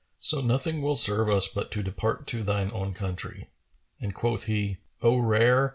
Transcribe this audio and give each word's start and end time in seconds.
So 0.19 0.41
nothing 0.41 0.81
will 0.81 0.95
serve 0.95 1.29
us 1.29 1.47
but 1.47 1.69
to 1.73 1.83
depart 1.83 2.25
to 2.25 2.41
thine 2.41 2.71
own 2.73 2.95
country." 2.95 3.51
And 3.99 4.15
quoth 4.15 4.45
he, 4.45 4.77
"O 5.03 5.17
rare! 5.19 5.69